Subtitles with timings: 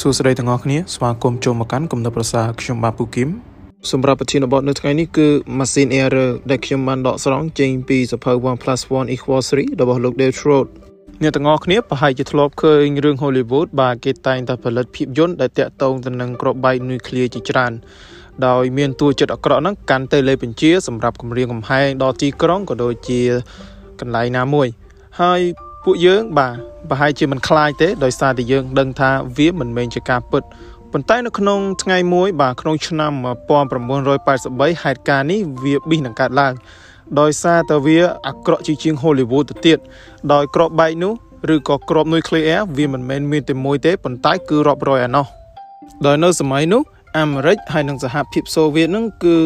[0.00, 3.28] សួស្តីទាំងអស់គ្នាស្វាគមន៍ចូលមកកាន់គំនិតប្រសាខ្ញុំបាទពូគឹម
[3.92, 5.28] សម្រាប់ប្រធានបទនៅថ្ងៃនេះគឺ
[5.58, 8.44] Machine Error ដែលខ្ញុំបានដកស្រង់ចេញពីសភៅ1
[8.84, 10.68] 1 equals 3របស់លោក Dave Schroed
[11.22, 17.72] អ្នកទាំងអស់គ្នាប្រហែលជាធ្លាប់ឃើញរឿង Hollywood បាទគេតែងតែផលិតភាពយន្តដែលតាក់ទងទៅនឹងក្របបែកនុយក្លេអ៊ែរជាច្រើន
[18.46, 23.20] ដោយមានតួចិត្តអាក្រក់ហ្នឹងកាន់តែលេបបញ្ជាសម្រាប់គម្រាមកំហែងដល់ទីក្រុងក៏ដូចជា
[24.00, 24.68] កន្លែងណាមួយ
[25.20, 25.40] ហើយ
[25.84, 26.54] ពួកយើងបាទ
[26.88, 30.42] ប្រហែលជាមិនខ្លាចទេដោយសារតែយើងដឹងថាវាមិនមែនជាការពិត
[30.92, 33.12] ប៉ុន្តែនៅក្នុងថ្ងៃមួយបាទក្នុងឆ្នាំ
[34.02, 36.54] 1983ហេតុការណ៍នេះវាប៊ីសនឹងកើតឡើង
[37.20, 39.78] ដោយសារតែវាអាក្រក់ជាជាង Hollywood ទៅទៀត
[40.32, 41.12] ដោយក្របបែកនោះ
[41.54, 45.26] ឬក៏ក្របនុយក្លេអ៊ែរវាមិនមែនមានតែមួយទេប៉ុន្តែគឺរាប់រយអាណោះ
[46.06, 46.82] ដោយនៅសម័យនោះ
[47.18, 49.36] អាមេរិកហើយនិងសហភាពសូវៀតនឹងគឺ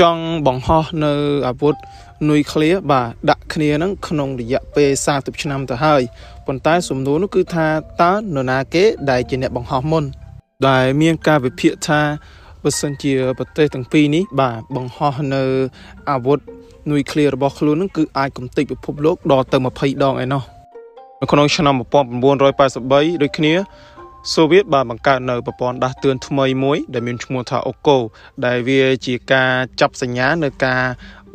[0.00, 1.12] ចង់បង្ហោះនៅ
[1.48, 1.74] អាវុធ
[2.30, 6.02] នុយក្លេបាទដាក់គ្នានឹងក្នុងរយៈពេល30ឆ្នាំទៅហើយ
[6.46, 7.66] ប៉ុន្តែសំណួរនោះគឺថា
[8.02, 10.04] តើនរណាគេដែលជាអ្នកបង្ហោះមុន
[10.68, 12.00] ដែលមានការវិភាគថា
[12.62, 15.42] បើសិនជាប្រទេសទាំងពីរនេះបាទបង្ហោះនៅ
[16.10, 16.38] អាវុធ
[16.90, 20.42] នុយក្លេរបស់ខ្លួននឹងគឺអាចកំទេចពិភពលោកដល់ទៅ20ដងឯណោះ
[21.20, 23.54] នៅក្នុងឆ្នាំ1983ដូចគ្នា
[24.32, 27.98] សូវៀតបានបង្កើតនៅប្រព័ន្ធដាស់តឿនថ្មីមួយ ដែលមានឈ្មោះថាអូកូ
[28.46, 30.82] ដែលវាជាការចាប់សញ្ញានៅការ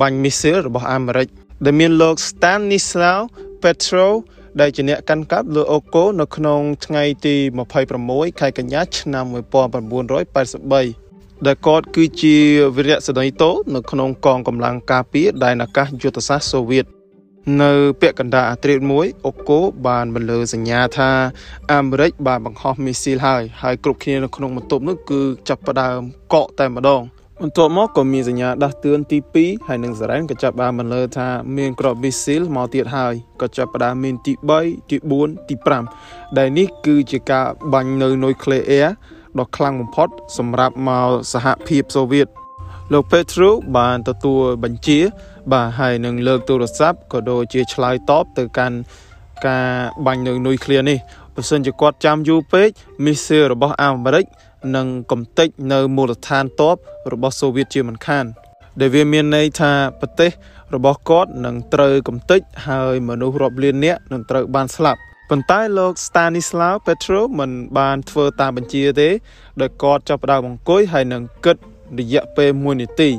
[0.00, 1.28] បាញ់មីស៊ីលរបស់អាមេរិក
[1.64, 3.20] ដែលមានលោក Stanislav
[3.62, 4.14] Petrov
[4.60, 7.36] ដែលជាអ្នកកាន់កាប់លើអូកូនៅក្នុងថ្ងៃទី
[7.88, 12.36] 26ខែកញ្ញាឆ្នាំ1983ដែលគាត់គឺជា
[12.76, 16.86] វីរៈសេនីយតូនៅក្នុងកងកម្លាំងការពារដែនអាកាសយុទ្ធសាស្ត្រសូវៀត
[17.62, 21.10] នៅពាក់កណ្ដាលអាត្រៀតមួយអូកូបានបន្លឺសញ្ញាថា
[21.72, 26.00] អាមេរិកបានបង្ហោះមីស៊ីលហើយហើយគ្រប់គ្នានៅក្នុងបន្ទប់នោះគឺចាប់ផ្ដើម
[26.32, 27.02] កកតែម្ដង
[27.42, 35.54] បន្ទាប់មកក៏មានសញ្ញាដាស់តឿនទី2ហើយនឹងសារ៉ែនក៏ចាប់បានបន្លឺថាមានក្របមីស៊ីលមកទៀតហើយក៏ចាប់ផ្ដើមមានទី3ទី4ទី
[35.96, 38.88] 5ដែលនេះគឺជាការបាញ់នៅនុយក្លេអ៊ែរ
[39.38, 42.28] ដ៏ខ្លាំងបំផុត សម្រាប់មកសហភាពសូវៀត
[42.92, 45.00] លោកពេទ្រូបានទទួលបញ្ជា
[45.52, 48.76] បាទហើយនឹងលើកទូរស័ព្ទក៏ដូចជាឆ្លើយតបទៅកាន់
[49.46, 49.66] ការ
[50.06, 50.98] បាញ់នៅនុយក្លេនេះ
[51.34, 52.68] បើសិនជាគាត់ចាំយូរពេក
[53.04, 54.26] មីស៊ីលរបស់អាមេរិក
[54.76, 56.76] នឹងកំទេចនៅមូលដ្ឋានទ័ព
[57.12, 58.24] របស់សូវៀតជាមិនខាន
[58.80, 60.30] ដែលវាមានន័យថាប្រទេស
[60.74, 65.00] របស់គាត់នឹងត្រូវកំទេចហើយមនុស្សរាប់លាននាក់នឹងត្រូវបានស្លាប់
[65.30, 69.08] ប៉ុន្តែលោក Stanislav Petrov មិនបានធ្វើតាមបញ្ជាទេ
[69.60, 71.56] ដោយគាត់ចាប់ផ្ដើមអង្គុយហើយនឹងគិត
[71.98, 73.10] រយៈពេល1នាទី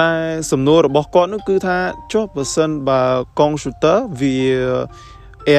[0.00, 1.78] ដែលសំណួររបស់គាត់នោះគឺថា
[2.12, 3.02] ចុះបើសិនបើ
[3.38, 4.36] កុងព្យូទ័រវា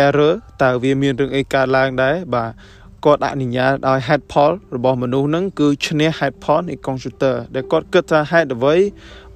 [0.04, 0.34] error
[0.64, 2.52] តើវាមានរឿងអីកើតឡើងដែរបាទ
[3.06, 8.76] គាត់អនុញ្ញាតឲ្យ head poll របស់មនុស្សហ្នឹងគឺឈ្នះ head poll នៃកុំព្យូទ័រដែលគាត់គិតថាហេតុអ្វី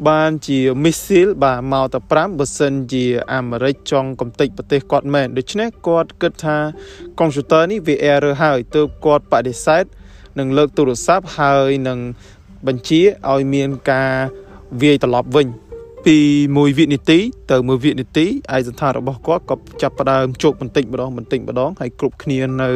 [0.08, 6.58] បានជា missile បាទមកតែ5បើសិនជាអាមេរិកចង់កំទេចប្រទេសគាត់មែនដូច្នេះគាត់គិតថា
[7.20, 9.84] កុំព្យូទ័រនេះវា error ហើយទើបគាត់បដិសេធ
[10.40, 12.00] នឹងលើកទូរស័ព្ទហើយនឹង
[12.68, 14.14] បញ្ជាឲ្យមានការ
[14.82, 15.48] វាយត្រឡប់វិញ
[16.06, 16.18] ពី
[16.48, 17.20] 1វិនាទី
[17.52, 22.72] ទៅ1វិនាទីឯកសន្តានរបស់គាត់ក៏ចាប់ផ្ដើមជោគបន្តិចម្ដងបន្តិចម្ដងហើយគ្រប់គ្នានៅ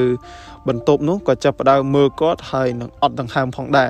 [0.67, 3.89] បន្ទប់នោះក៏ចាប់ផ្ដើមមើលគាត់ហើយនឹងអត់ដង្ហើមផងដែរ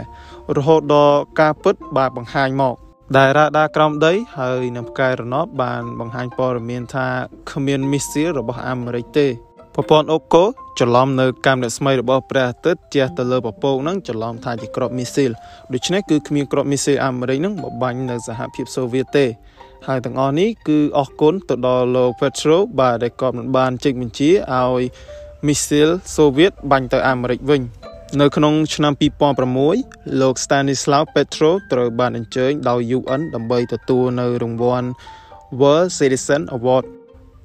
[0.58, 2.76] រហូតដល់ការពិតបាទបង្ហាញមក
[3.18, 7.08] ដែលរ៉ាដាក្រោមដីហើយនឹងផ្កាយរណបបានបង្ហាញព័ត៌មានថា
[7.52, 9.28] គ្មានមីស៊ីលរបស់អាមេរិកទេ
[9.76, 10.46] ប្រព័ន្ធអូកូ
[10.80, 15.32] ច្រឡំនៅកម្មអ្នកស្មីរបស់ព្រះអាទិត្យជះទៅលើពពកហ្នឹងច្រឡំថាជាក្របមីស៊ីល
[15.74, 19.26] ដូច្នេះគឺគ្មានក្របមីស៊ីលអាមេរិកហ្នឹងបបាញ់នៅសហភាពសូវៀតទេ
[19.88, 24.84] ហើយទាំងអស់នេះគឺអរគុណទៅដល់លោក Petro បាទដែលគាត់មិនបានចេញបញ្ជាឲ្យ
[25.48, 27.62] មីស៊ីលសូវៀតបាញ់ទៅអាមេរិកវិញ
[28.22, 28.94] នៅក្នុងឆ្នាំ
[29.58, 34.90] 2006លោក Stanislav Petro ត្រូវបានអញ្ជើញដោយ UN ដើម្បីទទួលនៅរង្វាន់
[35.59, 36.86] World Citizen Award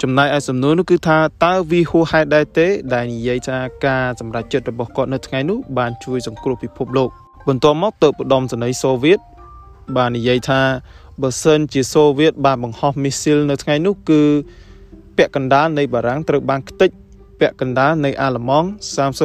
[0.02, 7.10] ចំណែកឯសំណួរនោះគឺថាតើវាហួសហេតុដែរទេដែលនិយាយថាការសម្រេចចិត្តរបស់គាត់នៅថ្ងៃនោះបានជួយសង្គ្រោះពិភពលោក
[7.48, 9.18] បន្ទាប់មកទៅឧត្តមសេនីយ៍សូវៀត
[9.96, 10.60] បាននិយាយថា
[11.22, 14.22] បើសិនជាសូវៀតបានបង្ហោះមីស៊ីលនៅថ្ងៃនោះគឺ
[15.16, 16.90] ពាក់កណ្ដាលនៃបារាំងត្រូវបានខ្ទេច
[17.40, 18.69] ពាក់កណ្ដាលនៃអាល្លឺម៉ង់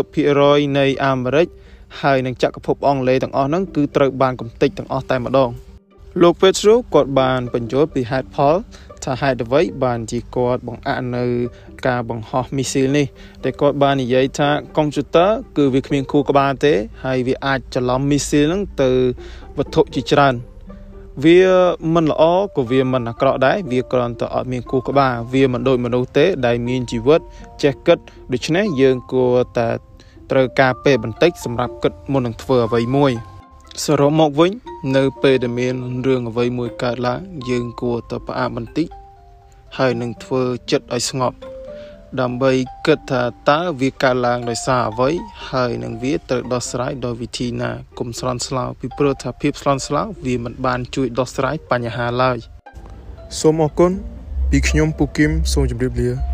[0.10, 1.48] 30%នៃអាមេរិក
[2.02, 5.52] ហើយនឹងចក្រភពអង់គ្លេសទាំងអស់ហ្នឹងគឺត្រូវបានកំទេចទាំងអស់តែម្ដង
[6.20, 8.56] លោក Petro គាត់បានបញ្យល់ពីហេតុផល
[9.04, 11.26] ថាហេតុអ្វីបានជាគាត់បង្អាក់នៅ
[11.88, 13.06] ការបង្ហោះមីស៊ីលនេះ
[13.44, 16.74] តែគាត់បាននិយាយថាកុំព្យូទ័រគឺវាគ្មានខួរក្បាលទេ
[17.06, 18.90] ហើយវាអាចច្រឡំមីស៊ីលហ្នឹងទៅ
[19.58, 20.36] វត្ថុជាច្រើន
[21.24, 21.42] វា
[21.94, 22.24] មិនល្អ
[22.56, 27.22] ក៏វាមិនអាក្រក់ដែរវាគ្រាន់តែអត់មានគូក្បាលវាមិនដូចមនុស្សទេ ដែលមានជីវិត
[27.64, 27.98] ចេះគិត
[28.34, 29.70] ដូច្នេះយើងគួរតែ
[30.32, 33.14] ត្រូវការពេលបន្តិចសម្រាប់គិតមុននឹងធ្វើអ្វីមួយ
[33.80, 34.52] សរុបមកវិញ
[34.98, 35.76] នៅពេលដែលមាន
[36.06, 38.88] រឿងអ្វីមួយកើតឡើងយើងគួរតែផ្អាកបន្តិច
[39.78, 40.42] ហើយនឹងធ្វើ
[40.72, 41.38] ចិត្តឲ្យស្ងប់
[42.22, 42.52] ដើម្បី
[42.86, 45.10] គិតថាតើវាកើតឡើងដោយសារអ្វី
[45.50, 52.38] ហើយនឹងវាត្រូវដោះស្រាយដោយវិធីណាកុំស្លន់ស្លោពីព្រោះថាភាពស្លន់ស្លោវាមិនបានជួយដោះស្រាយបញ្ហាឡើយ
[53.40, 53.92] សូមអរគុណ
[54.52, 56.31] ពីខ្ញុំពូគឹមសូមជម្រាបលា